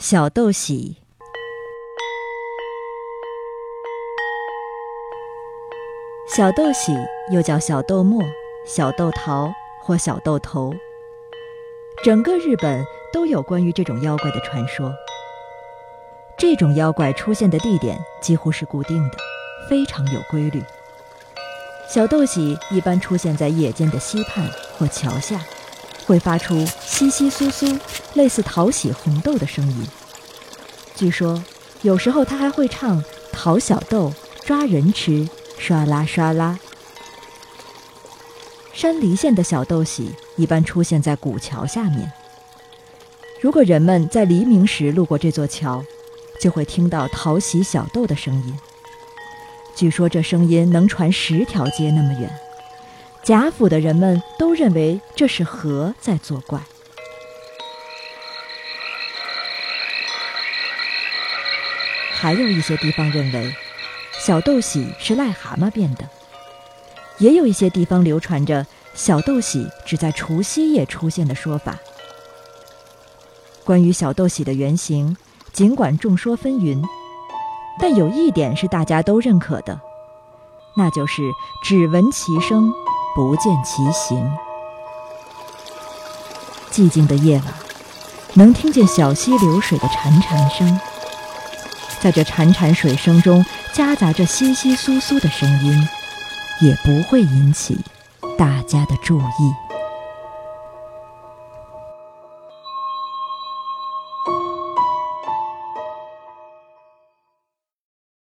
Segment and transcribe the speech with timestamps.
[0.00, 0.96] 小豆喜，
[6.26, 6.96] 小豆喜
[7.30, 8.22] 又叫小豆末、
[8.66, 9.52] 小豆桃
[9.82, 10.72] 或小豆头。
[12.02, 12.82] 整个日本
[13.12, 14.90] 都有关于这种妖怪的传说。
[16.38, 19.18] 这种妖怪出现的地点几乎是固定的，
[19.68, 20.62] 非常有规律。
[21.86, 24.48] 小豆喜一般出现在夜间的溪畔
[24.78, 25.38] 或桥下，
[26.10, 26.56] 会发出
[26.88, 27.78] 窸窸窣窣、
[28.14, 29.86] 类似讨喜红豆的声音。
[30.96, 31.40] 据说，
[31.82, 34.12] 有时候他还会唱讨小豆、
[34.44, 36.58] 抓人吃，刷啦刷啦。
[38.72, 42.10] 山梨县的小豆喜一般出现在古桥下面。
[43.40, 45.84] 如果人们在黎明时路过这座桥，
[46.40, 48.58] 就会听到讨喜小豆的声音。
[49.76, 52.28] 据说这声音能传十条街那么远。
[53.22, 56.60] 贾府的人们都认为这是河在作怪。
[62.12, 63.54] 还有一些地方认为，
[64.18, 66.08] 小豆喜是癞蛤蟆变的。
[67.18, 71.78] 也有一些地方流传着小豆喜只在除夕夜出现的说法。
[73.64, 75.16] 关于小豆喜的原型，
[75.52, 76.82] 尽管众说纷纭，
[77.78, 79.80] 但有一点是大家都认可的，
[80.76, 81.22] 那就是
[81.62, 82.72] 只闻其声，
[83.14, 84.30] 不见其形。
[86.70, 87.46] 寂静的夜晚，
[88.34, 90.80] 能听见小溪流水的潺潺声，
[92.00, 95.88] 在这潺潺水声中夹杂着窸窸窣窣的声音。
[96.62, 97.80] 也不会引起
[98.36, 99.69] 大家的注意。